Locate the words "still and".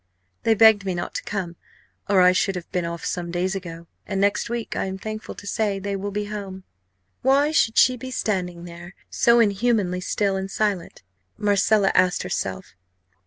10.01-10.49